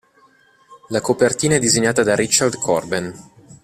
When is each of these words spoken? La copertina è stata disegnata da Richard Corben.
La 0.89 0.99
copertina 0.99 1.51
è 1.53 1.57
stata 1.57 1.63
disegnata 1.71 2.01
da 2.01 2.15
Richard 2.15 2.55
Corben. 2.57 3.13